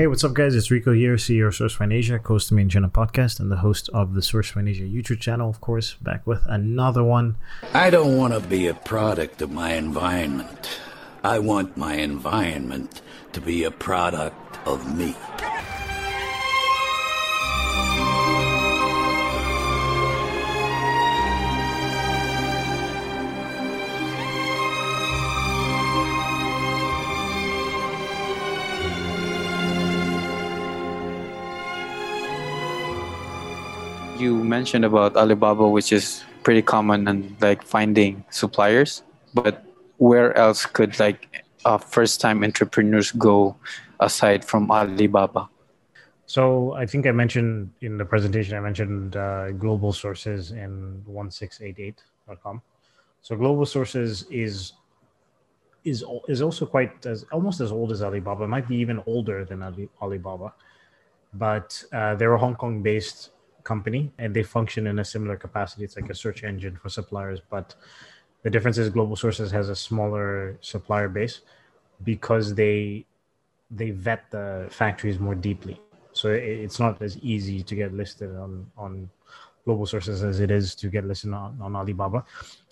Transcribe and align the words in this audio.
Hey, 0.00 0.06
what's 0.06 0.24
up, 0.24 0.32
guys? 0.32 0.54
It's 0.54 0.70
Rico 0.70 0.94
here, 0.94 1.16
CEO 1.16 1.48
of 1.48 1.52
SourceFind 1.52 1.92
Asia, 1.92 2.18
Coast 2.18 2.48
to 2.48 2.54
Made 2.54 2.62
in 2.62 2.68
China 2.70 2.88
podcast, 2.88 3.38
and 3.38 3.52
the 3.52 3.58
host 3.58 3.90
of 3.90 4.14
the 4.14 4.22
SourceFind 4.22 4.70
Asia 4.70 4.84
YouTube 4.84 5.20
channel, 5.20 5.50
of 5.50 5.60
course, 5.60 5.92
back 6.00 6.26
with 6.26 6.40
another 6.46 7.04
one. 7.04 7.36
I 7.74 7.90
don't 7.90 8.16
want 8.16 8.32
to 8.32 8.40
be 8.40 8.66
a 8.66 8.72
product 8.72 9.42
of 9.42 9.50
my 9.50 9.74
environment. 9.74 10.80
I 11.22 11.38
want 11.38 11.76
my 11.76 11.96
environment 11.96 13.02
to 13.34 13.42
be 13.42 13.64
a 13.64 13.70
product 13.70 14.56
of 14.66 14.96
me. 14.96 15.14
You 34.20 34.44
mentioned 34.44 34.84
about 34.84 35.16
Alibaba, 35.16 35.68
which 35.68 35.92
is 35.92 36.22
pretty 36.42 36.62
common 36.62 37.08
and 37.08 37.36
like 37.40 37.62
finding 37.62 38.24
suppliers, 38.30 39.02
but 39.34 39.64
where 39.98 40.36
else 40.36 40.66
could 40.66 40.98
like 40.98 41.44
uh, 41.64 41.78
first 41.78 42.20
time 42.20 42.44
entrepreneurs 42.44 43.12
go 43.12 43.56
aside 44.00 44.44
from 44.44 44.70
Alibaba? 44.70 45.48
So 46.26 46.74
I 46.74 46.86
think 46.86 47.06
I 47.06 47.10
mentioned 47.10 47.70
in 47.80 47.98
the 47.98 48.04
presentation, 48.04 48.56
I 48.56 48.60
mentioned 48.60 49.16
uh, 49.16 49.50
global 49.52 49.92
sources 49.92 50.52
in 50.52 51.02
1688.com. 51.08 52.62
So 53.22 53.36
global 53.36 53.66
sources 53.66 54.26
is 54.30 54.74
is 55.82 56.04
is 56.28 56.42
also 56.42 56.66
quite 56.66 57.06
as 57.06 57.24
almost 57.32 57.60
as 57.60 57.72
old 57.72 57.90
as 57.90 58.02
Alibaba. 58.02 58.44
It 58.44 58.48
might 58.48 58.68
be 58.68 58.76
even 58.76 59.02
older 59.06 59.44
than 59.44 59.62
Ali, 59.62 59.88
Alibaba, 60.00 60.52
but 61.34 61.82
uh, 61.92 62.14
they're 62.14 62.34
a 62.34 62.38
Hong 62.38 62.54
Kong 62.54 62.82
based 62.82 63.30
company 63.64 64.10
and 64.18 64.34
they 64.34 64.42
function 64.42 64.86
in 64.86 64.98
a 64.98 65.04
similar 65.04 65.36
capacity. 65.36 65.84
It's 65.84 65.96
like 65.96 66.10
a 66.10 66.14
search 66.14 66.44
engine 66.44 66.76
for 66.76 66.88
suppliers, 66.88 67.40
but 67.50 67.74
the 68.42 68.50
difference 68.50 68.78
is 68.78 68.88
Global 68.88 69.16
Sources 69.16 69.50
has 69.50 69.68
a 69.68 69.76
smaller 69.76 70.58
supplier 70.60 71.08
base 71.08 71.40
because 72.04 72.54
they 72.54 73.06
they 73.70 73.90
vet 73.90 74.30
the 74.30 74.66
factories 74.70 75.18
more 75.18 75.34
deeply. 75.34 75.80
So 76.12 76.30
it's 76.30 76.80
not 76.80 77.00
as 77.02 77.18
easy 77.18 77.62
to 77.62 77.74
get 77.74 77.92
listed 77.94 78.34
on 78.36 78.70
on 78.76 79.10
Global 79.64 79.86
Sources 79.86 80.24
as 80.24 80.40
it 80.40 80.50
is 80.50 80.74
to 80.76 80.88
get 80.88 81.04
listed 81.04 81.32
on, 81.32 81.58
on 81.60 81.76
Alibaba. 81.76 82.24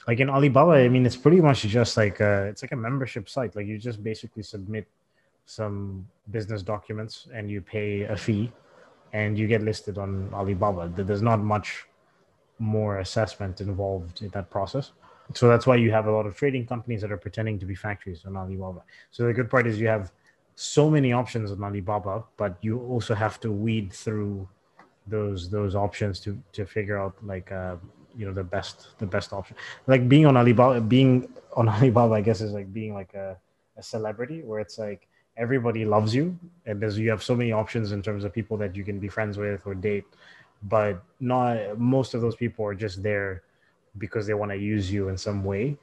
Like 0.06 0.20
in 0.20 0.30
Alibaba, 0.30 0.73
I 0.73 0.89
mean, 0.89 1.05
it's 1.05 1.17
pretty 1.17 1.41
much 1.41 1.61
just 1.62 1.97
like 1.97 2.20
a, 2.20 2.47
it's 2.47 2.62
like 2.62 2.73
a 2.73 2.77
membership 2.77 3.28
site. 3.28 3.55
Like 3.55 3.67
you 3.67 3.78
just 3.78 4.02
basically 4.02 4.42
submit 4.42 4.89
some 5.45 6.06
business 6.30 6.62
documents 6.62 7.28
and 7.34 7.50
you 7.50 7.61
pay 7.61 8.02
a 8.02 8.17
fee 8.17 8.50
and 9.12 9.39
you 9.39 9.47
get 9.47 9.62
listed 9.62 9.98
on 9.98 10.31
Alibaba. 10.33 10.91
There's 10.95 11.23
not 11.23 11.41
much 11.41 11.87
more 12.59 12.98
assessment 12.98 13.61
involved 13.61 14.23
in 14.23 14.28
that 14.31 14.51
process. 14.51 14.92
So 15.34 15.48
that's 15.48 15.67
why 15.67 15.77
you 15.77 15.91
have 15.91 16.06
a 16.06 16.11
lot 16.11 16.27
of 16.27 16.37
trading 16.37 16.67
companies 16.67 17.03
that 17.03 17.12
are 17.12 17.19
pretending 17.19 17.59
to 17.59 17.67
be 17.67 17.75
factories 17.75 18.25
on 18.27 18.36
Alibaba. 18.36 18.83
So 19.11 19.27
the 19.27 19.33
good 19.33 19.51
part 19.51 19.67
is 19.67 19.79
you 19.79 19.89
have 19.89 20.11
so 20.56 20.91
many 20.91 21.12
options 21.12 21.53
on 21.53 21.62
Alibaba, 21.62 22.25
but 22.36 22.56
you 22.62 22.81
also 22.81 23.14
have 23.14 23.39
to 23.41 23.53
weed 23.53 23.92
through 23.92 24.48
those 25.06 25.48
those 25.48 25.75
options 25.75 26.20
to 26.20 26.39
to 26.53 26.67
figure 26.67 26.98
out 26.98 27.14
like 27.25 27.53
uh, 27.53 27.77
you 28.17 28.27
know 28.27 28.33
the 28.33 28.42
best 28.42 28.89
the 28.98 29.06
best 29.06 29.33
option. 29.33 29.56
Like 29.86 30.09
being 30.09 30.27
on 30.27 30.36
Alibaba, 30.36 30.81
being 30.81 31.29
on 31.55 31.69
Alibaba, 31.77 32.14
I 32.14 32.20
guess 32.20 32.41
is 32.41 32.53
like 32.53 32.73
being 32.73 32.95
like 32.95 33.14
a, 33.14 33.36
a 33.77 33.83
celebrity 33.83 34.42
where 34.42 34.61
it's 34.61 34.79
like 34.79 35.09
everybody 35.39 35.84
loves 35.84 36.14
you 36.14 36.39
and 36.67 36.81
there's 36.83 36.98
you 36.98 37.11
have 37.11 37.22
so 37.22 37.34
many 37.34 37.53
options 37.53 37.92
in 37.92 38.03
terms 38.03 38.25
of 38.25 38.33
people 38.33 38.56
that 38.56 38.75
you 38.77 38.84
can 38.84 38.98
be 38.98 39.08
friends 39.08 39.39
with 39.39 39.67
or 39.67 39.75
date 39.75 40.05
but 40.64 41.03
not 41.20 41.78
most 41.78 42.14
of 42.14 42.20
those 42.20 42.36
people 42.36 42.64
are 42.64 42.75
just 42.75 43.03
there 43.03 43.42
because 43.98 44.27
they 44.27 44.34
want 44.34 44.50
to 44.50 44.58
use 44.58 44.92
you 44.92 45.08
in 45.08 45.17
some 45.17 45.45
way 45.45 45.77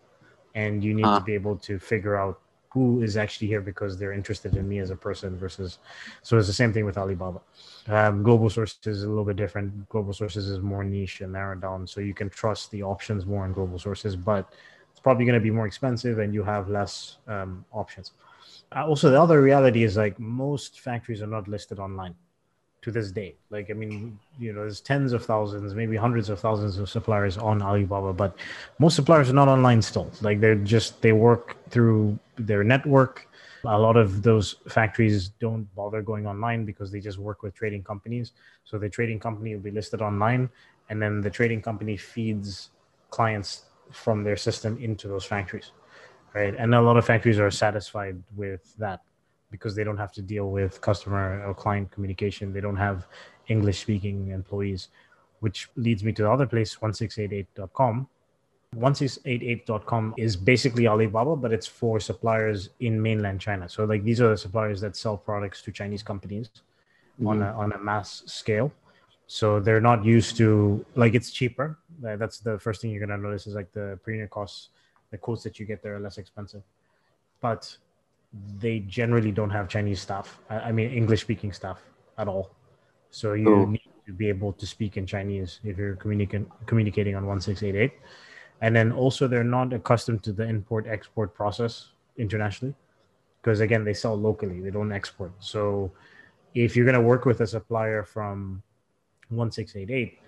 and 0.56 0.84
you 0.84 0.94
need 0.94 1.14
to 1.14 1.22
be 1.22 1.34
able 1.34 1.56
to 1.56 1.80
figure 1.80 2.16
out 2.16 2.40
who 2.70 3.02
is 3.02 3.16
actually 3.16 3.48
here 3.48 3.62
because 3.62 3.98
they're 3.98 4.12
interested 4.12 4.58
in 4.58 4.68
me 4.68 4.80
as 4.80 4.90
a 4.90 4.96
person 4.96 5.38
versus 5.38 5.80
so 6.22 6.38
it's 6.38 6.48
the 6.48 6.54
same 6.54 6.74
thing 6.74 6.86
with 6.86 6.98
alibaba. 6.98 7.40
Um, 7.88 8.22
global 8.22 8.50
sources 8.50 8.86
is 8.86 9.04
a 9.04 9.08
little 9.08 9.24
bit 9.24 9.38
different. 9.38 9.88
Global 9.88 10.12
sources 10.12 10.50
is 10.50 10.60
more 10.60 10.84
niche 10.84 11.22
and 11.22 11.32
narrowed 11.32 11.62
down 11.62 11.88
so 11.88 12.02
you 12.02 12.14
can 12.14 12.30
trust 12.30 12.72
the 12.72 12.84
options 12.84 13.26
more 13.26 13.46
in 13.46 13.54
global 13.54 13.80
sources 13.80 14.18
but 14.18 14.54
it's 14.92 15.00
probably 15.00 15.24
going 15.26 15.40
to 15.40 15.44
be 15.44 15.52
more 15.52 15.68
expensive 15.68 16.20
and 16.20 16.34
you 16.34 16.44
have 16.44 16.70
less 16.70 17.18
um, 17.28 17.64
options. 17.72 18.12
uh, 18.20 18.35
Uh, 18.76 18.86
also 18.86 19.10
the 19.10 19.20
other 19.20 19.42
reality 19.42 19.84
is 19.84 19.96
like 19.96 20.20
most 20.20 20.82
factories 20.82 21.22
are 21.22 21.28
not 21.28 21.48
listed 21.48 21.80
online 21.80 22.14
to 22.82 22.92
this 22.92 23.10
day. 23.12 23.36
Like 23.50 23.72
i 23.72 23.74
mean 23.74 24.20
you 24.38 24.52
know 24.54 24.62
there's 24.62 24.82
tens 24.82 25.14
of 25.14 25.26
thousands 25.26 25.74
maybe 25.74 25.96
hundreds 25.96 26.30
of 26.30 26.40
thousands 26.40 26.78
of 26.78 26.90
suppliers 26.90 27.38
on 27.38 27.62
alibaba 27.62 28.12
but 28.14 28.38
most 28.80 28.96
suppliers 28.96 29.30
are 29.30 29.34
not 29.34 29.48
online 29.48 29.82
still. 29.82 30.12
Like 30.22 30.42
they're 30.42 30.56
just 30.56 31.02
they 31.02 31.14
work 31.14 31.56
through 31.70 32.20
their 32.38 32.64
network. 32.64 33.28
A 33.64 33.80
lot 33.80 33.98
of 33.98 34.22
those 34.22 34.58
factories 34.68 35.30
don't 35.40 35.74
bother 35.74 36.02
going 36.02 36.28
online 36.28 36.66
because 36.66 36.92
they 36.92 37.00
just 37.00 37.18
work 37.18 37.42
with 37.42 37.56
trading 37.56 37.84
companies. 37.84 38.34
So 38.66 38.78
the 38.78 38.90
trading 38.90 39.20
company 39.20 39.56
will 39.56 39.64
be 39.64 39.72
listed 39.72 40.02
online 40.02 40.50
and 40.90 41.02
then 41.02 41.22
the 41.22 41.32
trading 41.32 41.62
company 41.62 41.98
feeds 41.98 42.70
clients 43.10 43.64
from 43.92 44.24
their 44.24 44.36
system 44.36 44.78
into 44.78 45.08
those 45.08 45.26
factories 45.26 45.72
right? 46.36 46.54
And 46.56 46.76
a 46.76 46.82
lot 46.82 46.98
of 46.98 47.06
factories 47.06 47.40
are 47.40 47.50
satisfied 47.50 48.22
with 48.36 48.76
that 48.78 49.02
because 49.50 49.74
they 49.76 49.86
don't 49.86 49.98
have 49.98 50.12
to 50.12 50.22
deal 50.22 50.52
with 50.52 50.82
customer 50.82 51.44
or 51.48 51.54
client 51.54 51.90
communication. 51.92 52.52
They 52.52 52.62
don't 52.62 52.76
have 52.76 53.08
English 53.48 53.80
speaking 53.80 54.28
employees, 54.30 54.90
which 55.40 55.70
leads 55.78 56.04
me 56.04 56.12
to 56.12 56.24
the 56.24 56.32
other 56.32 56.46
place, 56.46 56.76
1688.com. 56.76 58.08
1688.com 58.76 60.14
is 60.18 60.36
basically 60.36 60.86
Alibaba, 60.86 61.38
but 61.38 61.54
it's 61.54 61.68
for 61.68 61.98
suppliers 62.02 62.72
in 62.82 63.02
mainland 63.02 63.40
China. 63.40 63.70
So, 63.70 63.86
like, 63.86 64.04
these 64.04 64.20
are 64.20 64.30
the 64.32 64.38
suppliers 64.38 64.82
that 64.82 64.98
sell 64.98 65.16
products 65.16 65.62
to 65.62 65.72
Chinese 65.72 66.04
companies 66.04 66.50
mm-hmm. 66.50 67.28
on, 67.28 67.42
a, 67.42 67.54
on 67.54 67.72
a 67.72 67.78
mass 67.78 68.24
scale. 68.26 68.74
So, 69.28 69.62
they're 69.62 69.80
not 69.80 70.04
used 70.04 70.36
to, 70.38 70.86
like, 70.96 71.14
it's 71.14 71.32
cheaper. 71.32 71.78
That's 72.02 72.40
the 72.40 72.60
first 72.60 72.82
thing 72.82 72.92
you're 72.92 73.06
going 73.06 73.18
to 73.18 73.26
notice 73.26 73.48
is 73.48 73.56
like 73.56 73.72
the 73.72 73.98
unit 74.06 74.30
costs 74.30 74.70
the 75.12 75.18
quotes 75.18 75.44
that 75.44 75.60
you 75.60 75.66
get 75.66 75.82
there 75.82 75.96
are 75.96 76.00
less 76.00 76.18
expensive. 76.18 76.64
But 77.42 77.78
they 78.60 78.80
generally 78.80 79.32
don't 79.32 79.50
have 79.50 79.70
Chinese 79.70 80.02
staff. 80.02 80.40
I, 80.50 80.72
mean, 80.72 80.92
English 80.92 81.22
speaking 81.22 81.54
staff 81.54 81.82
at 82.18 82.28
all. 82.28 82.52
So 83.10 83.34
you 83.34 83.54
oh. 83.54 83.66
need 83.66 83.90
to 84.06 84.14
be 84.14 84.28
able 84.30 84.54
to 84.54 84.66
speak 84.66 84.98
in 84.98 85.06
Chinese 85.06 85.60
if 85.64 85.78
you're 85.78 85.96
communicating 85.96 86.52
communicating 86.66 87.16
on 87.16 87.26
1688. 87.26 87.94
And 88.62 88.76
then 88.76 88.92
also 88.92 89.28
they're 89.28 89.44
not 89.44 89.74
accustomed 89.74 90.24
to 90.24 90.34
the 90.34 90.44
import 90.44 90.86
export 90.88 91.34
process 91.34 91.92
internationally 92.18 92.76
because 93.42 93.60
again 93.60 93.84
they 93.84 93.94
sell 93.94 94.16
locally, 94.16 94.60
they 94.60 94.72
don't 94.72 94.92
export. 94.92 95.32
So 95.40 95.92
if 96.54 96.76
you're 96.76 96.86
going 96.86 96.96
to 96.96 97.02
work 97.02 97.26
with 97.26 97.42
a 97.42 97.48
supplier 97.48 98.04
from 98.04 98.64
1688, 99.30 100.20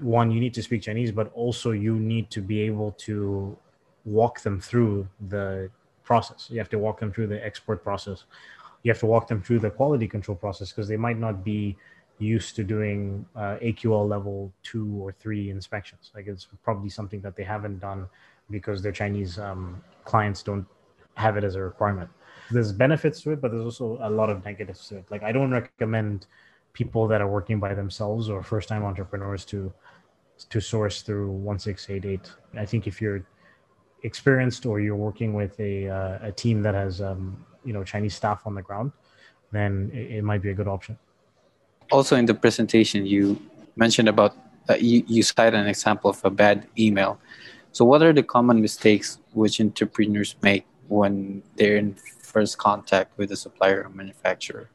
one 0.00 0.30
you 0.30 0.40
need 0.40 0.54
to 0.54 0.62
speak 0.62 0.82
Chinese, 0.82 1.12
but 1.12 1.30
also 1.34 1.70
you 1.70 1.96
need 1.98 2.30
to 2.30 2.40
be 2.40 2.60
able 2.60 2.92
to 2.92 3.56
walk 4.06 4.40
them 4.40 4.60
through 4.60 5.06
the 5.28 5.68
process. 6.04 6.48
You 6.50 6.58
have 6.58 6.70
to 6.70 6.78
walk 6.78 7.00
them 7.00 7.12
through 7.12 7.26
the 7.26 7.44
export 7.44 7.82
process. 7.82 8.24
You 8.82 8.92
have 8.92 9.00
to 9.00 9.06
walk 9.06 9.28
them 9.28 9.42
through 9.42 9.58
the 9.58 9.70
quality 9.70 10.06
control 10.06 10.36
process 10.36 10.70
because 10.70 10.88
they 10.88 10.96
might 10.96 11.18
not 11.18 11.44
be 11.44 11.76
used 12.18 12.56
to 12.56 12.64
doing 12.64 13.26
uh, 13.34 13.56
AQL 13.60 14.08
level 14.08 14.52
two 14.62 14.96
or 15.02 15.12
three 15.12 15.50
inspections. 15.50 16.12
Like 16.14 16.28
it's 16.28 16.46
probably 16.62 16.88
something 16.88 17.20
that 17.20 17.36
they 17.36 17.42
haven't 17.44 17.80
done 17.80 18.06
because 18.48 18.80
their 18.80 18.92
Chinese 18.92 19.38
um, 19.38 19.82
clients 20.04 20.42
don't 20.42 20.66
have 21.14 21.36
it 21.36 21.44
as 21.44 21.56
a 21.56 21.62
requirement. 21.62 22.08
There's 22.50 22.72
benefits 22.72 23.20
to 23.22 23.32
it, 23.32 23.40
but 23.40 23.50
there's 23.50 23.64
also 23.64 23.98
a 24.00 24.08
lot 24.08 24.30
of 24.30 24.44
negatives 24.44 24.88
to 24.88 24.98
it. 24.98 25.04
Like 25.10 25.24
I 25.24 25.32
don't 25.32 25.50
recommend 25.50 26.26
people 26.72 27.08
that 27.08 27.20
are 27.20 27.28
working 27.28 27.58
by 27.58 27.74
themselves 27.74 28.28
or 28.30 28.42
first 28.42 28.68
time 28.68 28.84
entrepreneurs 28.84 29.44
to 29.46 29.72
to 30.50 30.60
source 30.60 31.00
through 31.00 31.30
1688. 31.30 32.30
I 32.60 32.66
think 32.66 32.86
if 32.86 33.00
you're 33.00 33.24
experienced 34.02 34.66
or 34.66 34.80
you're 34.80 34.96
working 34.96 35.34
with 35.34 35.58
a, 35.60 35.88
uh, 35.88 36.18
a 36.22 36.32
team 36.32 36.62
that 36.62 36.74
has 36.74 37.00
um, 37.00 37.44
you 37.64 37.72
know 37.72 37.82
Chinese 37.84 38.14
staff 38.14 38.46
on 38.46 38.54
the 38.54 38.62
ground, 38.62 38.92
then 39.52 39.90
it, 39.92 40.18
it, 40.18 40.24
might 40.24 40.42
be 40.42 40.50
a 40.50 40.54
good 40.54 40.68
option. 40.68 40.98
Also, 41.90 42.16
in 42.16 42.26
the 42.26 42.34
presentation, 42.34 43.06
you 43.06 43.40
mentioned 43.76 44.08
about 44.08 44.36
uh, 44.68 44.74
you, 44.74 45.04
you 45.06 45.22
cite 45.22 45.54
an 45.54 45.66
example 45.66 46.10
of 46.10 46.24
a 46.24 46.30
bad 46.30 46.66
email. 46.78 47.18
So, 47.72 47.84
what 47.84 48.02
are 48.02 48.12
the 48.12 48.22
common 48.22 48.60
mistakes 48.60 49.18
which 49.32 49.60
entrepreneurs 49.60 50.36
make 50.42 50.66
when 50.88 51.42
they're 51.56 51.76
in 51.76 51.94
first 51.94 52.58
contact 52.58 53.16
with 53.18 53.32
a 53.32 53.36
supplier 53.36 53.84
or 53.84 53.90
manufacturer? 53.90 54.70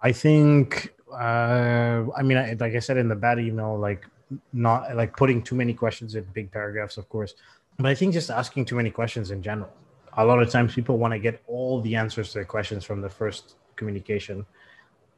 I 0.00 0.12
think, 0.12 0.94
uh, 1.12 2.04
I 2.16 2.22
mean, 2.22 2.38
like 2.58 2.74
I 2.74 2.78
said 2.78 2.96
in 2.96 3.08
the 3.08 3.16
bad 3.16 3.38
email, 3.38 3.76
like 3.78 4.06
not 4.52 4.94
like 4.94 5.16
putting 5.16 5.42
too 5.42 5.54
many 5.54 5.74
questions 5.74 6.14
in 6.14 6.24
big 6.34 6.52
paragraphs, 6.52 6.96
of 6.96 7.08
course, 7.08 7.34
but 7.78 7.86
I 7.86 7.94
think 7.94 8.12
just 8.12 8.30
asking 8.30 8.66
too 8.66 8.76
many 8.76 8.90
questions 8.90 9.30
in 9.30 9.42
general. 9.42 9.70
A 10.16 10.24
lot 10.24 10.42
of 10.42 10.50
times 10.50 10.74
people 10.74 10.98
want 10.98 11.12
to 11.12 11.18
get 11.18 11.40
all 11.46 11.80
the 11.80 11.94
answers 11.94 12.28
to 12.28 12.34
their 12.34 12.44
questions 12.44 12.84
from 12.84 13.00
the 13.00 13.08
first 13.08 13.54
communication 13.76 14.44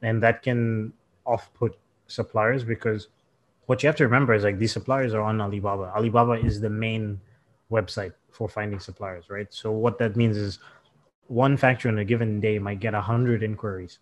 and 0.01 0.21
that 0.21 0.41
can 0.43 0.93
off 1.25 1.51
put 1.53 1.77
suppliers 2.07 2.63
because 2.63 3.07
what 3.65 3.81
you 3.81 3.87
have 3.87 3.95
to 3.95 4.03
remember 4.03 4.33
is 4.33 4.43
like 4.43 4.59
these 4.59 4.71
suppliers 4.71 5.13
are 5.13 5.21
on 5.21 5.39
Alibaba. 5.39 5.91
Alibaba 5.95 6.33
is 6.33 6.59
the 6.59 6.69
main 6.69 7.19
website 7.71 8.13
for 8.31 8.49
finding 8.49 8.79
suppliers, 8.79 9.29
right? 9.29 9.47
So 9.53 9.71
what 9.71 9.97
that 9.99 10.15
means 10.15 10.37
is 10.37 10.59
one 11.27 11.55
factory 11.57 11.89
on 11.89 11.99
a 11.99 12.05
given 12.05 12.39
day 12.39 12.59
might 12.59 12.79
get 12.79 12.93
a 12.93 13.01
hundred 13.01 13.43
inquiries, 13.43 13.99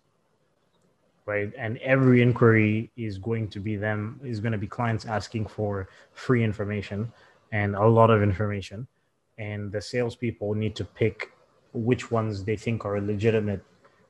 right? 1.25 1.51
And 1.57 1.77
every 1.77 2.21
inquiry 2.21 2.91
is 2.97 3.17
going 3.17 3.49
to 3.49 3.59
be 3.59 3.75
them 3.75 4.19
is 4.23 4.39
going 4.39 4.53
to 4.53 4.57
be 4.57 4.67
clients 4.67 5.05
asking 5.05 5.47
for 5.47 5.89
free 6.13 6.43
information 6.43 7.11
and 7.51 7.75
a 7.75 7.87
lot 7.87 8.09
of 8.09 8.21
information, 8.21 8.87
and 9.37 9.71
the 9.71 9.81
salespeople 9.81 10.53
need 10.53 10.75
to 10.75 10.83
pick 10.83 11.31
which 11.73 12.11
ones 12.11 12.43
they 12.43 12.55
think 12.55 12.85
are 12.85 12.99
legitimate 12.99 13.63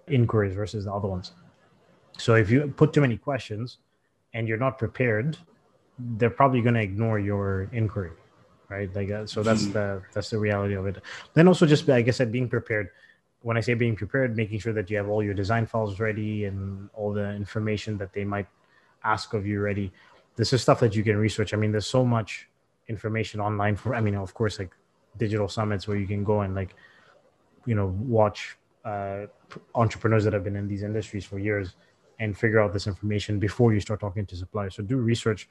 inquiries 0.07 0.55
versus 0.55 0.85
the 0.85 0.93
other 0.93 1.07
ones. 1.07 1.31
So 2.17 2.35
if 2.35 2.49
you 2.49 2.73
put 2.75 2.93
too 2.93 3.01
many 3.01 3.17
questions 3.17 3.77
and 4.33 4.47
you're 4.47 4.57
not 4.57 4.77
prepared, 4.77 5.37
they're 6.17 6.29
probably 6.29 6.61
going 6.61 6.75
to 6.75 6.81
ignore 6.81 7.19
your 7.19 7.69
inquiry, 7.71 8.11
right? 8.69 8.93
Like 8.93 9.11
uh, 9.11 9.25
so 9.25 9.43
that's 9.43 9.63
mm-hmm. 9.63 9.73
the 9.73 10.01
that's 10.13 10.29
the 10.29 10.39
reality 10.39 10.75
of 10.75 10.85
it. 10.85 11.01
Then 11.33 11.47
also 11.47 11.65
just 11.65 11.87
like 11.87 12.07
I 12.07 12.11
said, 12.11 12.31
being 12.31 12.49
prepared. 12.49 12.89
When 13.41 13.55
I 13.55 13.61
say 13.61 13.73
being 13.73 13.95
prepared, 13.95 14.35
making 14.35 14.59
sure 14.59 14.73
that 14.73 14.89
you 14.89 14.97
have 14.97 15.07
all 15.07 15.23
your 15.23 15.33
design 15.33 15.65
files 15.65 15.97
ready 15.97 16.43
and 16.43 16.89
all 16.93 17.13
the 17.13 17.31
information 17.35 17.97
that 17.99 18.11
they 18.11 18.25
might 18.25 18.47
ask 19.05 19.33
of 19.33 19.47
you 19.47 19.61
ready. 19.61 19.93
This 20.35 20.51
is 20.51 20.61
stuff 20.61 20.81
that 20.81 20.93
you 20.93 21.03
can 21.03 21.15
research. 21.15 21.53
I 21.53 21.57
mean, 21.57 21.71
there's 21.71 21.87
so 21.87 22.03
much 22.03 22.48
information 22.89 23.39
online 23.39 23.75
for. 23.75 23.95
I 23.95 24.01
mean, 24.01 24.15
of 24.15 24.33
course, 24.33 24.59
like 24.59 24.71
digital 25.17 25.47
summits 25.47 25.87
where 25.87 25.97
you 25.97 26.07
can 26.07 26.23
go 26.23 26.41
and 26.41 26.53
like, 26.55 26.75
you 27.65 27.75
know, 27.75 27.87
watch 27.99 28.57
uh, 28.83 29.25
entrepreneurs 29.75 30.23
that 30.23 30.33
have 30.33 30.43
been 30.43 30.55
in 30.55 30.67
these 30.67 30.83
industries 30.83 31.25
for 31.25 31.39
years 31.39 31.75
and 32.19 32.37
figure 32.37 32.59
out 32.59 32.73
this 32.73 32.87
information 32.87 33.39
before 33.39 33.73
you 33.73 33.79
start 33.79 33.99
talking 33.99 34.25
to 34.25 34.35
suppliers. 34.35 34.75
So 34.75 34.83
do 34.83 34.97
research, 34.97 35.47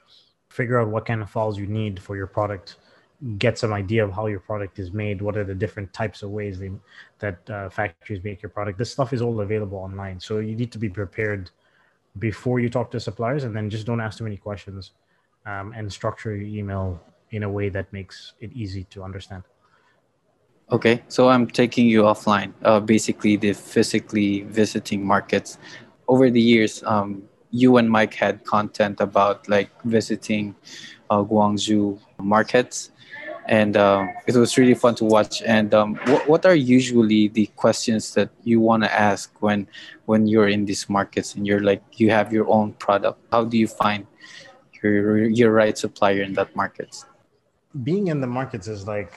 figure 0.49 0.79
out 0.79 0.89
what 0.89 1.05
kind 1.05 1.21
of 1.21 1.29
files 1.29 1.57
you 1.57 1.67
need 1.67 1.99
for 1.99 2.15
your 2.15 2.27
product, 2.27 2.77
get 3.37 3.57
some 3.57 3.73
idea 3.73 4.03
of 4.03 4.11
how 4.11 4.27
your 4.27 4.39
product 4.39 4.79
is 4.79 4.91
made, 4.91 5.21
what 5.21 5.35
are 5.35 5.43
the 5.43 5.55
different 5.55 5.91
types 5.93 6.21
of 6.21 6.29
ways 6.29 6.59
they, 6.59 6.71
that 7.19 7.49
uh, 7.49 7.69
factories 7.69 8.23
make 8.23 8.41
your 8.41 8.49
product. 8.49 8.77
This 8.77 8.91
stuff 8.91 9.13
is 9.13 9.21
all 9.21 9.41
available 9.41 9.77
online. 9.77 10.19
So 10.19 10.39
you 10.39 10.55
need 10.55 10.71
to 10.71 10.77
be 10.77 10.89
prepared 10.89 11.49
before 12.17 12.59
you 12.59 12.69
talk 12.69 12.91
to 12.91 12.99
suppliers 12.99 13.43
and 13.43 13.55
then 13.55 13.69
just 13.69 13.85
don't 13.85 14.01
ask 14.01 14.17
too 14.17 14.23
many 14.23 14.37
questions 14.37 14.91
um, 15.45 15.73
and 15.75 15.91
structure 15.91 16.35
your 16.35 16.47
email 16.47 17.01
in 17.31 17.43
a 17.43 17.49
way 17.49 17.69
that 17.69 17.91
makes 17.93 18.33
it 18.39 18.51
easy 18.53 18.83
to 18.85 19.03
understand. 19.03 19.43
Okay, 20.71 21.01
so 21.07 21.29
I'm 21.29 21.47
taking 21.47 21.87
you 21.87 22.03
offline. 22.03 22.53
Uh, 22.61 22.79
basically, 22.79 23.37
the 23.37 23.53
physically 23.53 24.43
visiting 24.43 25.03
markets 25.03 25.57
over 26.07 26.29
the 26.29 26.41
years, 26.41 26.83
um, 26.83 27.23
you 27.49 27.77
and 27.77 27.89
Mike 27.89 28.13
had 28.13 28.45
content 28.45 29.01
about 29.01 29.49
like 29.49 29.69
visiting 29.81 30.55
uh, 31.09 31.23
Guangzhou 31.23 31.99
markets, 32.19 32.91
and 33.47 33.77
uh, 33.77 34.05
it 34.27 34.35
was 34.35 34.59
really 34.59 34.75
fun 34.75 34.93
to 34.95 35.05
watch. 35.05 35.41
And 35.41 35.73
um, 35.73 35.95
what, 36.05 36.29
what 36.29 36.45
are 36.45 36.53
usually 36.53 37.29
the 37.29 37.47
questions 37.55 38.13
that 38.13 38.29
you 38.43 38.59
want 38.61 38.83
to 38.83 38.93
ask 38.93 39.33
when 39.41 39.67
when 40.05 40.27
you're 40.27 40.49
in 40.49 40.65
these 40.65 40.87
markets 40.87 41.33
and 41.33 41.47
you're 41.47 41.61
like 41.61 41.81
you 41.97 42.11
have 42.11 42.31
your 42.31 42.47
own 42.47 42.73
product? 42.73 43.17
How 43.31 43.43
do 43.43 43.57
you 43.57 43.67
find 43.67 44.05
your 44.83 45.25
your 45.25 45.51
right 45.51 45.75
supplier 45.75 46.21
in 46.21 46.33
that 46.33 46.55
markets? 46.55 47.08
Being 47.83 48.07
in 48.07 48.21
the 48.21 48.27
markets 48.27 48.67
is 48.67 48.87
like 48.87 49.13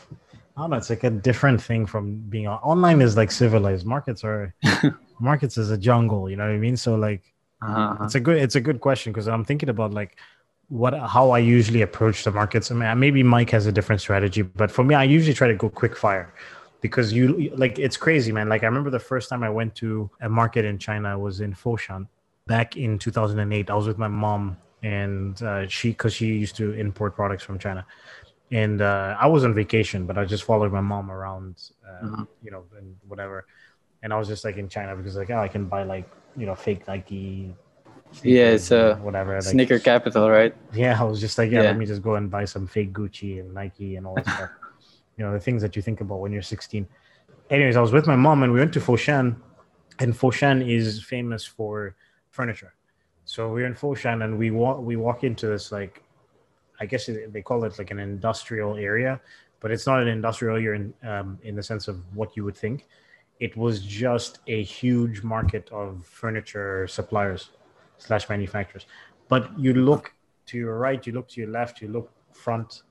I 0.56 0.60
don't 0.60 0.70
know. 0.70 0.76
It's 0.76 0.90
like 0.90 1.04
a 1.04 1.10
different 1.10 1.62
thing 1.62 1.86
from 1.86 2.16
being 2.28 2.46
on. 2.46 2.58
online. 2.58 3.00
Is 3.00 3.16
like 3.16 3.30
civilized. 3.30 3.86
Markets 3.86 4.22
are 4.22 4.54
markets 5.20 5.56
is 5.56 5.70
a 5.70 5.78
jungle. 5.78 6.28
You 6.28 6.36
know 6.36 6.44
what 6.44 6.52
I 6.52 6.58
mean? 6.58 6.76
So 6.76 6.94
like, 6.96 7.32
uh-huh. 7.62 8.04
it's 8.04 8.14
a 8.14 8.20
good 8.20 8.36
it's 8.36 8.54
a 8.54 8.60
good 8.60 8.80
question 8.80 9.12
because 9.12 9.28
I'm 9.28 9.44
thinking 9.44 9.70
about 9.70 9.94
like 9.94 10.18
what 10.68 10.92
how 10.94 11.30
I 11.30 11.38
usually 11.38 11.82
approach 11.82 12.24
the 12.24 12.32
markets. 12.32 12.70
I 12.70 12.74
mean, 12.74 12.98
maybe 12.98 13.22
Mike 13.22 13.50
has 13.50 13.66
a 13.66 13.72
different 13.72 14.02
strategy, 14.02 14.42
but 14.42 14.70
for 14.70 14.84
me, 14.84 14.94
I 14.94 15.04
usually 15.04 15.34
try 15.34 15.48
to 15.48 15.54
go 15.54 15.70
quick 15.70 15.96
fire 15.96 16.32
because 16.82 17.14
you 17.14 17.50
like 17.56 17.78
it's 17.78 17.96
crazy, 17.96 18.30
man. 18.30 18.50
Like 18.50 18.62
I 18.62 18.66
remember 18.66 18.90
the 18.90 18.98
first 18.98 19.30
time 19.30 19.42
I 19.42 19.48
went 19.48 19.74
to 19.76 20.10
a 20.20 20.28
market 20.28 20.66
in 20.66 20.76
China 20.76 21.18
was 21.18 21.40
in 21.40 21.54
Foshan 21.54 22.06
back 22.46 22.76
in 22.76 22.98
2008. 22.98 23.70
I 23.70 23.74
was 23.74 23.86
with 23.86 23.96
my 23.96 24.08
mom 24.08 24.58
and 24.82 25.40
uh, 25.42 25.66
she 25.68 25.90
because 25.90 26.12
she 26.12 26.26
used 26.26 26.56
to 26.56 26.72
import 26.72 27.14
products 27.14 27.44
from 27.44 27.58
China 27.58 27.86
and 28.52 28.82
uh, 28.82 29.16
I 29.18 29.26
was 29.26 29.44
on 29.44 29.54
vacation, 29.54 30.06
but 30.06 30.18
I 30.18 30.26
just 30.26 30.44
followed 30.44 30.70
my 30.70 30.82
mom 30.82 31.10
around, 31.10 31.70
uh, 31.88 32.06
uh-huh. 32.06 32.24
you 32.42 32.50
know, 32.50 32.64
and 32.76 32.94
whatever. 33.08 33.46
And 34.02 34.12
I 34.12 34.18
was 34.18 34.28
just 34.28 34.44
like 34.44 34.58
in 34.58 34.68
China 34.68 34.94
because 34.94 35.16
like, 35.16 35.30
oh, 35.30 35.38
I 35.38 35.48
can 35.48 35.64
buy 35.64 35.84
like 35.84 36.08
you 36.36 36.44
know 36.44 36.54
fake 36.54 36.86
Nike. 36.86 37.54
Yeah, 38.22 38.50
it's 38.50 38.70
a 38.70 38.96
whatever 38.96 39.34
like, 39.34 39.42
sneaker 39.42 39.78
capital, 39.78 40.28
right? 40.30 40.54
Yeah, 40.74 41.00
I 41.00 41.04
was 41.04 41.18
just 41.18 41.38
like, 41.38 41.50
yeah, 41.50 41.62
yeah, 41.62 41.68
let 41.68 41.78
me 41.78 41.86
just 41.86 42.02
go 42.02 42.16
and 42.16 42.30
buy 42.30 42.44
some 42.44 42.66
fake 42.66 42.92
Gucci 42.92 43.40
and 43.40 43.54
Nike 43.54 43.96
and 43.96 44.06
all 44.06 44.14
that 44.14 44.26
stuff. 44.26 44.50
You 45.18 45.26
know, 45.26 45.32
the 45.34 45.40
things 45.40 45.60
that 45.60 45.76
you 45.76 45.82
think 45.82 46.00
about 46.00 46.20
when 46.20 46.32
you're 46.32 46.40
16. 46.40 46.88
Anyways, 47.50 47.76
I 47.76 47.82
was 47.82 47.92
with 47.92 48.06
my 48.06 48.16
mom 48.16 48.42
and 48.42 48.50
we 48.50 48.58
went 48.58 48.72
to 48.72 48.80
Foshan, 48.80 49.36
and 49.98 50.14
Foshan 50.14 50.66
is 50.66 51.02
famous 51.02 51.44
for 51.44 51.94
furniture. 52.30 52.72
So 53.26 53.48
we 53.48 53.60
we're 53.60 53.66
in 53.66 53.74
Foshan 53.74 54.24
and 54.24 54.38
we 54.38 54.50
walk 54.50 54.80
we 54.80 54.96
walk 54.96 55.22
into 55.22 55.46
this 55.48 55.70
like 55.70 56.02
I 56.82 56.86
guess 56.86 57.08
they 57.28 57.42
call 57.42 57.62
it 57.64 57.78
like 57.78 57.92
an 57.92 58.00
industrial 58.00 58.76
area, 58.76 59.20
but 59.60 59.70
it's 59.70 59.86
not 59.86 60.02
an 60.02 60.08
industrial 60.08 60.56
area 60.56 60.72
in, 60.80 60.94
um, 61.08 61.38
in 61.44 61.54
the 61.54 61.62
sense 61.62 61.86
of 61.86 61.96
what 62.18 62.36
you 62.36 62.42
would 62.44 62.56
think. 62.56 62.88
It 63.38 63.56
was 63.56 63.82
just 63.82 64.40
a 64.48 64.64
huge 64.64 65.22
market 65.22 65.70
of 65.70 66.04
furniture 66.04 66.88
suppliers 66.88 67.50
slash 67.98 68.28
manufacturers. 68.28 68.86
But 69.28 69.56
you 69.56 69.74
look 69.74 70.12
to 70.46 70.58
your 70.58 70.76
right, 70.76 71.06
you 71.06 71.12
look 71.12 71.28
to 71.28 71.40
your 71.40 71.50
left, 71.50 71.80
you 71.80 71.86
look 71.86 72.10
front, 72.32 72.82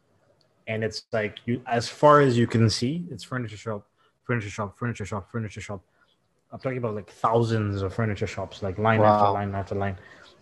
and 0.67 0.85
it's 0.85 1.03
like 1.11 1.39
you 1.45 1.61
as 1.67 1.89
far 1.89 2.21
as 2.21 2.37
you 2.37 2.47
can 2.47 2.69
see, 2.69 3.03
it's 3.11 3.25
furniture 3.25 3.57
shop, 3.57 3.85
furniture 4.23 4.49
shop, 4.49 4.79
furniture 4.79 5.05
shop, 5.05 5.29
furniture 5.29 5.59
shop. 5.59 5.81
I'm 6.53 6.59
talking 6.59 6.77
about 6.77 6.95
like 6.95 7.09
thousands 7.09 7.81
of 7.81 7.93
furniture 7.93 8.27
shops, 8.27 8.63
like 8.63 8.77
line 8.77 9.01
wow. 9.01 9.15
after 9.15 9.31
line 9.31 9.53
after 9.53 9.75
line 9.75 9.97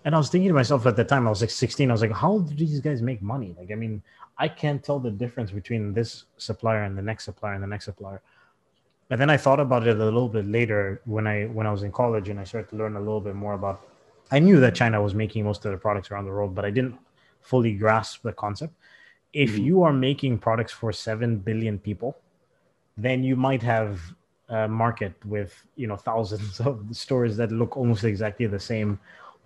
and 0.05 0.15
I 0.15 0.17
was 0.17 0.29
thinking 0.29 0.47
to 0.49 0.53
myself 0.53 0.85
at 0.85 0.95
the 0.95 1.03
time, 1.03 1.27
I 1.27 1.29
was 1.29 1.41
like 1.41 1.49
16. 1.49 1.89
I 1.89 1.93
was 1.93 2.01
like, 2.01 2.13
how 2.13 2.39
do 2.39 2.55
these 2.55 2.79
guys 2.79 3.01
make 3.01 3.21
money? 3.21 3.55
Like, 3.57 3.71
I 3.71 3.75
mean, 3.75 4.01
I 4.37 4.47
can't 4.47 4.81
tell 4.81 4.99
the 4.99 5.11
difference 5.11 5.51
between 5.51 5.93
this 5.93 6.25
supplier 6.37 6.83
and 6.83 6.97
the 6.97 7.01
next 7.01 7.25
supplier 7.25 7.53
and 7.53 7.63
the 7.63 7.67
next 7.67 7.85
supplier. 7.85 8.21
And 9.09 9.19
then 9.19 9.29
I 9.29 9.37
thought 9.37 9.59
about 9.59 9.87
it 9.87 9.99
a 9.99 10.05
little 10.05 10.29
bit 10.29 10.45
later 10.45 11.01
when 11.05 11.27
I 11.27 11.45
when 11.45 11.65
I 11.65 11.71
was 11.71 11.83
in 11.83 11.91
college 11.91 12.29
and 12.29 12.39
I 12.39 12.43
started 12.43 12.69
to 12.69 12.75
learn 12.75 12.95
a 12.95 12.99
little 12.99 13.19
bit 13.19 13.35
more 13.35 13.53
about. 13.53 13.81
I 14.31 14.39
knew 14.39 14.59
that 14.59 14.75
China 14.75 15.01
was 15.01 15.15
making 15.15 15.43
most 15.43 15.65
of 15.65 15.71
the 15.71 15.77
products 15.77 16.11
around 16.11 16.25
the 16.25 16.31
world, 16.31 16.53
but 16.53 16.63
I 16.63 16.69
didn't 16.69 16.97
fully 17.41 17.73
grasp 17.73 18.21
the 18.21 18.31
concept. 18.31 18.73
If 19.33 19.51
mm-hmm. 19.51 19.63
you 19.63 19.83
are 19.83 19.93
making 19.93 20.37
products 20.37 20.71
for 20.71 20.93
seven 20.93 21.37
billion 21.37 21.79
people, 21.79 22.15
then 22.95 23.23
you 23.23 23.35
might 23.35 23.63
have 23.63 23.99
a 24.49 24.67
market 24.67 25.13
with 25.25 25.65
you 25.75 25.87
know 25.87 25.97
thousands 25.97 26.59
of 26.69 26.85
stores 26.91 27.35
that 27.37 27.51
look 27.51 27.75
almost 27.75 28.03
exactly 28.03 28.45
the 28.45 28.59
same 28.59 28.99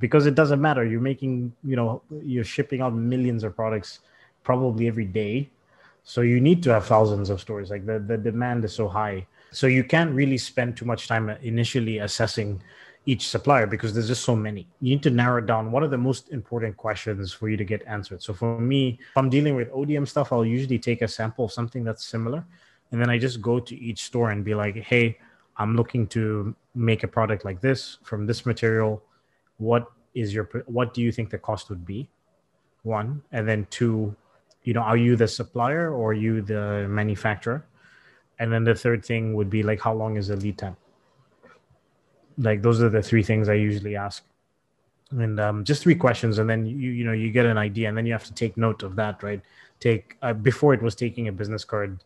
because 0.03 0.25
it 0.25 0.35
doesn't 0.35 0.59
matter. 0.59 0.83
You're 0.83 0.99
making, 0.99 1.53
you 1.63 1.77
know, 1.77 2.01
you're 2.21 2.43
shipping 2.43 2.81
out 2.81 2.93
millions 2.93 3.45
of 3.45 3.55
products 3.55 3.99
probably 4.43 4.85
every 4.89 5.05
day. 5.05 5.49
So 6.03 6.19
you 6.19 6.41
need 6.41 6.61
to 6.63 6.73
have 6.73 6.85
thousands 6.85 7.29
of 7.29 7.39
stores. 7.39 7.69
Like 7.69 7.85
the, 7.85 7.99
the 7.99 8.17
demand 8.17 8.65
is 8.65 8.73
so 8.73 8.89
high. 8.89 9.25
So 9.51 9.65
you 9.65 9.85
can't 9.85 10.13
really 10.13 10.37
spend 10.37 10.75
too 10.75 10.83
much 10.83 11.07
time 11.07 11.29
initially 11.41 11.99
assessing 11.99 12.61
each 13.05 13.29
supplier 13.29 13.65
because 13.65 13.93
there's 13.93 14.09
just 14.09 14.25
so 14.25 14.35
many. 14.35 14.67
You 14.81 14.89
need 14.89 15.03
to 15.03 15.09
narrow 15.09 15.39
down 15.39 15.71
what 15.71 15.83
are 15.83 15.87
the 15.87 15.97
most 15.97 16.31
important 16.31 16.75
questions 16.75 17.31
for 17.31 17.47
you 17.47 17.55
to 17.55 17.63
get 17.63 17.81
answered. 17.87 18.21
So 18.21 18.33
for 18.33 18.59
me, 18.59 18.99
if 18.99 19.15
I'm 19.15 19.29
dealing 19.29 19.55
with 19.55 19.71
ODM 19.71 20.05
stuff, 20.05 20.33
I'll 20.33 20.43
usually 20.43 20.79
take 20.79 21.01
a 21.01 21.07
sample 21.07 21.45
of 21.45 21.53
something 21.53 21.85
that's 21.85 22.03
similar. 22.03 22.43
And 22.91 22.99
then 22.99 23.09
I 23.09 23.17
just 23.17 23.41
go 23.41 23.61
to 23.61 23.73
each 23.73 24.03
store 24.03 24.31
and 24.31 24.43
be 24.43 24.53
like, 24.53 24.75
hey, 24.75 25.17
I'm 25.55 25.77
looking 25.77 26.07
to 26.07 26.53
make 26.75 27.03
a 27.03 27.07
product 27.07 27.45
like 27.45 27.61
this 27.61 27.99
from 28.03 28.25
this 28.25 28.45
material 28.45 29.01
what 29.63 29.91
is 30.13 30.33
your 30.33 30.45
what 30.65 30.93
do 30.93 31.01
you 31.01 31.11
think 31.11 31.29
the 31.29 31.37
cost 31.37 31.69
would 31.69 31.85
be? 31.85 32.09
One 32.83 33.23
and 33.31 33.47
then 33.47 33.65
two 33.69 34.15
you 34.63 34.73
know 34.73 34.81
are 34.81 34.97
you 34.97 35.15
the 35.15 35.27
supplier 35.27 35.91
or 35.91 36.11
are 36.11 36.13
you 36.25 36.41
the 36.41 36.87
manufacturer? 36.89 37.65
And 38.39 38.51
then 38.51 38.63
the 38.63 38.75
third 38.75 39.05
thing 39.05 39.33
would 39.35 39.49
be 39.49 39.63
like 39.63 39.79
how 39.79 39.93
long 39.93 40.17
is 40.17 40.27
the 40.27 40.35
lead 40.35 40.57
time? 40.57 40.77
Like 42.37 42.61
those 42.61 42.81
are 42.81 42.89
the 42.89 43.01
three 43.01 43.23
things 43.23 43.47
i 43.47 43.53
usually 43.53 43.95
ask. 43.95 44.23
And 45.11 45.39
um, 45.39 45.63
just 45.63 45.83
three 45.83 45.95
questions 45.95 46.39
and 46.39 46.49
then 46.49 46.65
you 46.65 46.91
you 46.91 47.05
know 47.05 47.13
you 47.13 47.31
get 47.31 47.45
an 47.45 47.57
idea 47.57 47.87
and 47.87 47.97
then 47.97 48.05
you 48.05 48.13
have 48.13 48.25
to 48.25 48.33
take 48.33 48.57
note 48.57 48.83
of 48.83 48.95
that 48.95 49.23
right? 49.23 49.41
Take 49.79 50.17
uh, 50.21 50.33
before 50.33 50.73
it 50.73 50.81
was 50.81 50.95
taking 50.95 51.27
a 51.27 51.31
business 51.31 51.63
card 51.63 52.03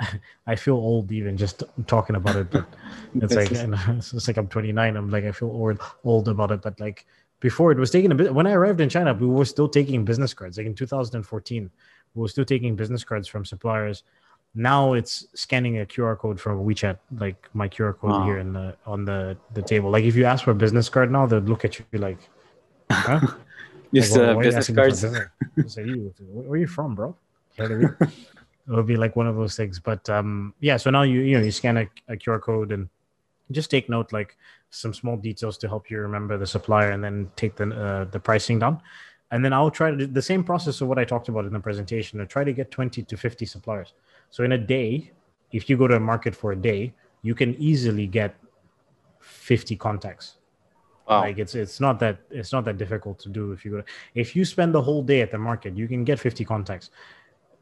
I 0.46 0.56
feel 0.56 0.74
old 0.76 1.12
even 1.12 1.36
just 1.36 1.62
talking 1.86 2.16
about 2.16 2.36
it, 2.36 2.50
but 2.50 2.66
it's 3.20 3.36
like 3.36 3.50
it's 3.52 4.28
like 4.28 4.36
I'm 4.36 4.48
29. 4.48 4.96
I'm 4.96 5.10
like 5.10 5.24
I 5.24 5.32
feel 5.32 5.48
old 5.48 5.80
old 6.04 6.28
about 6.28 6.50
it, 6.52 6.62
but 6.62 6.78
like 6.80 7.06
before 7.40 7.72
it 7.72 7.78
was 7.78 7.90
taking 7.90 8.12
a 8.12 8.14
bit. 8.14 8.34
When 8.34 8.46
I 8.46 8.52
arrived 8.52 8.80
in 8.80 8.88
China, 8.88 9.14
we 9.14 9.26
were 9.26 9.44
still 9.44 9.68
taking 9.68 10.04
business 10.04 10.34
cards. 10.34 10.58
Like 10.58 10.66
in 10.66 10.74
2014, 10.74 11.70
we 12.14 12.20
were 12.22 12.28
still 12.28 12.44
taking 12.44 12.76
business 12.76 13.04
cards 13.04 13.28
from 13.28 13.44
suppliers, 13.44 14.04
Now 14.54 14.94
it's 14.94 15.26
scanning 15.34 15.78
a 15.80 15.86
QR 15.86 16.16
code 16.18 16.40
from 16.40 16.60
WeChat, 16.66 16.98
like 17.18 17.48
my 17.54 17.68
QR 17.68 17.94
code 17.98 18.10
Wow. 18.12 18.24
here 18.24 18.38
in 18.38 18.52
the 18.52 18.76
on 18.86 19.04
the 19.04 19.36
the 19.54 19.62
table. 19.62 19.90
Like 19.90 20.04
if 20.04 20.16
you 20.16 20.24
ask 20.26 20.44
for 20.44 20.52
a 20.52 20.54
business 20.54 20.88
card 20.88 21.10
now, 21.12 21.26
they'll 21.26 21.40
look 21.40 21.64
at 21.64 21.78
you 21.78 21.98
like, 21.98 22.18
huh? 22.90 23.20
Just 23.94 24.16
Like, 24.16 24.22
uh, 24.22 24.34
why 24.34 24.42
are 24.42 24.44
you 24.44 24.48
business 24.48 24.58
asking 24.58 24.76
me 24.76 24.82
for 24.82 24.86
cards. 24.88 25.02
business? 25.02 25.76
Like, 25.76 25.86
you, 25.86 26.14
where 26.20 26.50
are 26.50 26.56
you 26.56 26.66
from, 26.66 26.94
bro? 26.94 27.16
You 28.66 28.72
know 28.72 28.76
what 28.76 28.82
I 28.82 28.86
mean? 28.86 28.86
it 28.86 28.86
would 28.86 28.86
be 28.86 28.96
like 28.96 29.16
one 29.16 29.26
of 29.26 29.36
those 29.36 29.56
things. 29.56 29.78
But 29.78 30.08
um, 30.08 30.54
yeah, 30.60 30.76
so 30.76 30.90
now 30.90 31.02
you 31.02 31.20
you 31.20 31.38
know 31.38 31.44
you 31.44 31.50
scan 31.50 31.76
a, 31.76 31.88
a 32.08 32.16
QR 32.16 32.40
code 32.40 32.72
and 32.72 32.88
just 33.50 33.70
take 33.70 33.88
note 33.88 34.12
like 34.12 34.36
some 34.70 34.94
small 34.94 35.16
details 35.16 35.58
to 35.58 35.68
help 35.68 35.90
you 35.90 35.98
remember 35.98 36.38
the 36.38 36.46
supplier 36.46 36.90
and 36.90 37.02
then 37.02 37.30
take 37.36 37.56
the 37.56 37.70
uh, 37.74 38.04
the 38.04 38.20
pricing 38.20 38.58
down. 38.58 38.80
And 39.32 39.44
then 39.44 39.52
I'll 39.52 39.70
try 39.70 39.92
to 39.92 39.96
do 39.96 40.06
the 40.06 40.22
same 40.22 40.42
process 40.42 40.80
of 40.80 40.88
what 40.88 40.98
I 40.98 41.04
talked 41.04 41.28
about 41.28 41.44
in 41.44 41.52
the 41.52 41.60
presentation. 41.60 42.18
To 42.18 42.26
try 42.26 42.44
to 42.44 42.52
get 42.52 42.70
twenty 42.70 43.02
to 43.02 43.16
fifty 43.16 43.46
suppliers. 43.46 43.92
So 44.30 44.44
in 44.44 44.52
a 44.52 44.58
day, 44.58 45.12
if 45.52 45.68
you 45.68 45.76
go 45.76 45.88
to 45.88 45.96
a 45.96 46.00
market 46.00 46.34
for 46.34 46.52
a 46.52 46.56
day, 46.56 46.92
you 47.22 47.34
can 47.34 47.54
easily 47.56 48.06
get 48.06 48.34
fifty 49.20 49.76
contacts. 49.76 50.36
Wow. 51.10 51.22
Like 51.22 51.38
it's 51.38 51.56
it's 51.56 51.80
not 51.80 51.98
that 52.00 52.18
it's 52.30 52.52
not 52.52 52.64
that 52.66 52.78
difficult 52.78 53.18
to 53.20 53.28
do 53.28 53.50
if 53.50 53.64
you 53.64 53.72
go 53.72 53.82
if 54.14 54.36
you 54.36 54.44
spend 54.44 54.72
the 54.72 54.80
whole 54.80 55.02
day 55.02 55.22
at 55.22 55.32
the 55.32 55.38
market, 55.38 55.76
you 55.76 55.88
can 55.88 56.04
get 56.04 56.20
50 56.20 56.44
contacts. 56.44 56.90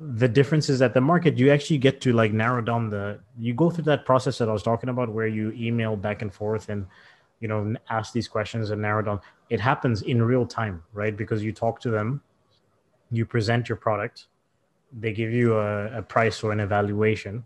The 0.01 0.29
difference 0.29 0.69
is 0.69 0.81
at 0.81 0.95
the 0.95 1.01
market, 1.01 1.39
you 1.39 1.51
actually 1.51 1.79
get 1.79 2.01
to 2.03 2.13
like 2.13 2.33
narrow 2.33 2.63
down 2.63 2.89
the 2.89 3.19
you 3.37 3.53
go 3.53 3.69
through 3.69 3.85
that 3.85 4.05
process 4.05 4.39
that 4.39 4.49
I 4.49 4.53
was 4.53 4.63
talking 4.63 4.91
about 4.91 5.09
where 5.09 5.27
you 5.27 5.53
email 5.53 5.97
back 5.97 6.23
and 6.23 6.33
forth 6.33 6.69
and 6.69 6.87
you 7.41 7.49
know 7.49 7.75
ask 7.91 8.13
these 8.13 8.29
questions 8.29 8.71
and 8.71 8.81
narrow 8.81 9.03
down. 9.03 9.21
It 9.51 9.59
happens 9.59 10.03
in 10.03 10.23
real 10.23 10.47
time, 10.47 10.85
right? 10.93 11.17
Because 11.17 11.43
you 11.43 11.53
talk 11.53 11.81
to 11.81 11.91
them, 11.91 12.23
you 13.11 13.27
present 13.27 13.69
your 13.69 13.77
product, 13.77 14.29
they 14.93 15.13
give 15.13 15.33
you 15.33 15.59
a, 15.59 15.99
a 15.99 16.03
price 16.03 16.43
or 16.43 16.53
an 16.53 16.61
evaluation. 16.61 17.45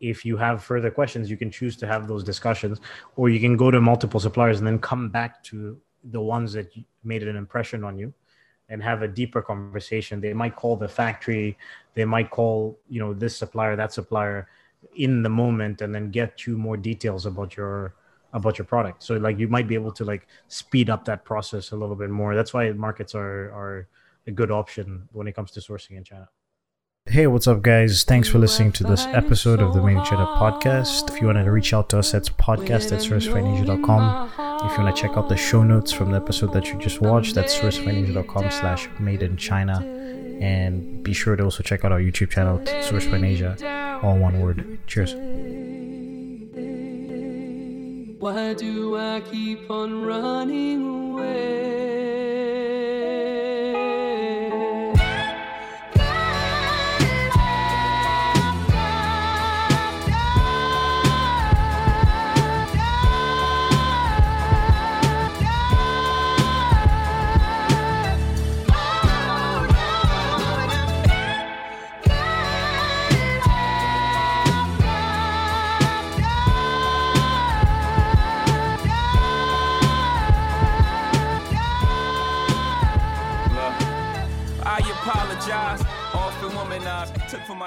If 0.00 0.24
you 0.24 0.36
have 0.36 0.62
further 0.62 0.90
questions, 0.90 1.30
you 1.30 1.36
can 1.36 1.50
choose 1.50 1.76
to 1.78 1.86
have 1.86 2.06
those 2.06 2.22
discussions 2.22 2.80
or 3.16 3.28
you 3.28 3.40
can 3.40 3.56
go 3.56 3.70
to 3.70 3.80
multiple 3.80 4.20
suppliers 4.20 4.58
and 4.58 4.66
then 4.66 4.78
come 4.78 5.08
back 5.10 5.42
to 5.44 5.80
the 6.10 6.20
ones 6.20 6.52
that 6.52 6.72
made 7.04 7.22
an 7.22 7.36
impression 7.36 7.84
on 7.84 7.98
you 7.98 8.12
and 8.68 8.82
have 8.82 9.02
a 9.02 9.08
deeper 9.08 9.42
conversation 9.42 10.20
they 10.20 10.32
might 10.32 10.56
call 10.56 10.76
the 10.76 10.88
factory 10.88 11.56
they 11.94 12.04
might 12.04 12.30
call 12.30 12.78
you 12.88 13.00
know 13.00 13.14
this 13.14 13.36
supplier 13.36 13.76
that 13.76 13.92
supplier 13.92 14.48
in 14.96 15.22
the 15.22 15.28
moment 15.28 15.80
and 15.82 15.94
then 15.94 16.10
get 16.10 16.46
you 16.46 16.56
more 16.56 16.76
details 16.76 17.26
about 17.26 17.56
your 17.56 17.94
about 18.32 18.58
your 18.58 18.64
product 18.64 19.02
so 19.02 19.16
like 19.16 19.38
you 19.38 19.48
might 19.48 19.66
be 19.66 19.74
able 19.74 19.92
to 19.92 20.04
like 20.04 20.26
speed 20.48 20.90
up 20.90 21.04
that 21.04 21.24
process 21.24 21.72
a 21.72 21.76
little 21.76 21.96
bit 21.96 22.10
more 22.10 22.34
that's 22.34 22.52
why 22.52 22.70
markets 22.72 23.14
are 23.14 23.50
are 23.52 23.88
a 24.26 24.30
good 24.30 24.50
option 24.50 25.08
when 25.12 25.26
it 25.26 25.34
comes 25.34 25.50
to 25.50 25.60
sourcing 25.60 25.96
in 25.96 26.04
china 26.04 26.28
Hey, 27.10 27.26
what's 27.26 27.46
up, 27.46 27.62
guys? 27.62 28.04
Thanks 28.04 28.28
for 28.28 28.38
listening 28.38 28.70
to 28.72 28.84
this 28.84 29.06
episode 29.06 29.60
of 29.60 29.72
the 29.72 29.82
Made 29.82 29.96
in 29.96 30.04
China 30.04 30.26
podcast. 30.36 31.10
If 31.10 31.22
you 31.22 31.28
want 31.28 31.38
to 31.42 31.50
reach 31.50 31.72
out 31.72 31.88
to 31.88 32.00
us, 32.00 32.12
it's 32.12 32.28
podcast 32.28 32.92
at 32.92 33.00
sourcefindasia.com. 33.00 34.47
If 34.60 34.76
you 34.76 34.82
want 34.82 34.96
to 34.96 35.00
check 35.00 35.16
out 35.16 35.28
the 35.28 35.36
show 35.36 35.62
notes 35.62 35.92
from 35.92 36.10
the 36.10 36.16
episode 36.16 36.52
that 36.52 36.66
you 36.66 36.78
just 36.78 37.00
watched, 37.00 37.36
that's 37.36 37.56
sourcefindasia.com 37.56 38.50
slash 38.50 38.88
made 38.98 39.22
in 39.22 39.36
China. 39.36 39.80
And 40.40 41.02
be 41.02 41.12
sure 41.12 41.36
to 41.36 41.44
also 41.44 41.62
check 41.62 41.84
out 41.84 41.92
our 41.92 42.00
YouTube 42.00 42.30
channel, 42.30 42.58
SourceFind 42.58 43.24
Asia, 43.24 44.00
all 44.02 44.18
one 44.18 44.40
word. 44.40 44.78
Cheers. 44.88 45.14
Why 48.20 48.54
do 48.54 48.96
I 48.96 49.20
keep 49.20 49.70
on 49.70 50.02
running 50.02 51.12
away? 51.12 51.87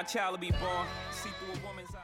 My 0.01 0.07
child 0.07 0.31
will 0.31 0.39
be 0.39 0.49
born. 0.49 0.87
See 1.11 1.29
through 1.37 1.61
a 1.61 1.67
woman's 1.67 1.93
eyes. 1.93 2.00